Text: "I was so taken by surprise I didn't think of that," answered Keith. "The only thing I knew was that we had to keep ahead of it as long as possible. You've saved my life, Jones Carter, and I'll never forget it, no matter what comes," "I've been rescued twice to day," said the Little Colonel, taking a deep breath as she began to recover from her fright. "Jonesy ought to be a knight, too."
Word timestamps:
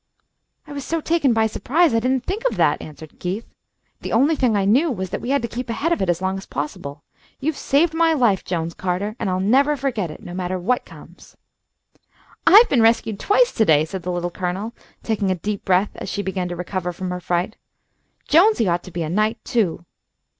"I 0.65 0.73
was 0.73 0.83
so 0.83 0.99
taken 0.99 1.31
by 1.31 1.45
surprise 1.45 1.93
I 1.93 1.99
didn't 1.99 2.25
think 2.25 2.43
of 2.45 2.57
that," 2.57 2.81
answered 2.81 3.19
Keith. 3.19 3.45
"The 4.01 4.11
only 4.11 4.35
thing 4.35 4.55
I 4.57 4.65
knew 4.65 4.89
was 4.91 5.11
that 5.11 5.21
we 5.21 5.29
had 5.29 5.43
to 5.43 5.47
keep 5.47 5.69
ahead 5.69 5.93
of 5.93 6.01
it 6.01 6.09
as 6.09 6.23
long 6.23 6.39
as 6.39 6.47
possible. 6.47 7.03
You've 7.39 7.55
saved 7.55 7.93
my 7.93 8.11
life, 8.15 8.43
Jones 8.43 8.73
Carter, 8.73 9.15
and 9.19 9.29
I'll 9.29 9.39
never 9.39 9.77
forget 9.77 10.09
it, 10.09 10.23
no 10.23 10.33
matter 10.33 10.57
what 10.57 10.85
comes," 10.85 11.37
"I've 12.47 12.67
been 12.67 12.81
rescued 12.81 13.19
twice 13.19 13.51
to 13.51 13.63
day," 13.63 13.85
said 13.85 14.01
the 14.01 14.11
Little 14.11 14.31
Colonel, 14.31 14.73
taking 15.03 15.29
a 15.29 15.35
deep 15.35 15.65
breath 15.65 15.91
as 15.93 16.09
she 16.09 16.23
began 16.23 16.47
to 16.49 16.55
recover 16.55 16.91
from 16.91 17.11
her 17.11 17.19
fright. 17.19 17.55
"Jonesy 18.27 18.67
ought 18.67 18.81
to 18.85 18.89
be 18.91 19.03
a 19.03 19.07
knight, 19.09 19.37
too." 19.45 19.85